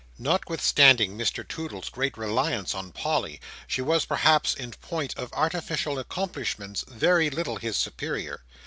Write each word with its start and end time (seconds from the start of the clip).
Notwithstanding 0.17 1.15
Mr 1.15 1.47
Toodle's 1.47 1.89
great 1.89 2.17
reliance 2.17 2.73
on 2.73 2.91
Polly, 2.91 3.39
she 3.67 3.83
was 3.83 4.03
perhaps 4.03 4.55
in 4.55 4.71
point 4.71 5.15
of 5.15 5.31
artificial 5.31 5.99
accomplishments 5.99 6.83
very 6.89 7.29
little 7.29 7.57
his 7.57 7.77
superior. 7.77 8.41